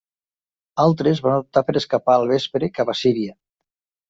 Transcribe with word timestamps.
Altres 0.83 1.21
van 1.25 1.35
optar 1.41 1.63
per 1.67 1.75
escapar 1.83 2.15
al 2.21 2.27
vespre 2.33 2.71
cap 2.79 2.91
a 2.97 2.97
Síria. 3.05 3.39